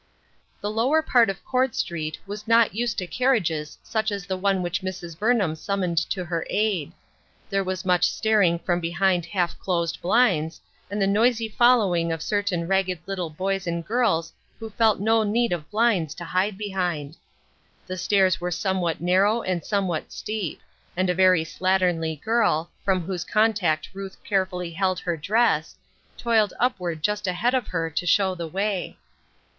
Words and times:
The 0.61 0.71
lower 0.71 1.03
part 1.03 1.29
of 1.29 1.45
Court 1.45 1.75
Street 1.75 2.17
was 2.25 2.47
not 2.47 2.73
used 2.73 2.97
to 2.97 3.05
carriages 3.05 3.77
such 3.83 4.11
as 4.11 4.25
the 4.25 4.35
one 4.35 4.63
which 4.63 4.81
Mrs. 4.81 5.15
Burnham 5.15 5.53
summoned 5.55 5.99
to 6.09 6.25
her 6.25 6.43
aid; 6.49 6.91
there 7.51 7.63
was 7.63 7.85
much 7.85 8.09
staring 8.09 8.57
from 8.57 8.79
behind 8.79 9.27
half 9.27 9.59
closed 9.59 10.01
blinds, 10.01 10.59
and 10.89 10.99
the 10.99 11.05
noisy 11.05 11.47
fol 11.49 11.77
lowing 11.77 12.11
of 12.11 12.23
certain 12.23 12.67
ragged 12.67 12.97
little 13.05 13.29
boys 13.29 13.67
and 13.67 13.85
girls 13.85 14.33
who 14.57 14.71
felt 14.71 14.99
no 14.99 15.21
need 15.21 15.53
of 15.53 15.69
blinds 15.69 16.15
to 16.15 16.23
hide 16.25 16.57
behind. 16.57 17.15
The 17.85 17.95
stairs 17.95 18.41
were 18.41 18.49
somewhat 18.49 19.01
narrow 19.01 19.43
and 19.43 19.63
somewhat 19.63 20.11
steep; 20.11 20.61
and 20.97 21.11
a 21.11 21.13
very 21.13 21.43
slatternly 21.43 22.19
girl, 22.19 22.71
from 22.83 23.01
whose 23.01 23.23
contact 23.23 23.89
Ruth 23.93 24.17
carefully 24.23 24.71
held 24.71 24.97
her 25.01 25.15
dress, 25.15 25.75
toiled 26.17 26.53
upward 26.59 27.03
just 27.03 27.27
ahead 27.27 27.53
of 27.53 27.67
her 27.67 27.91
to 27.91 28.05
show 28.07 28.33
the 28.33 28.47
way. 28.47 28.97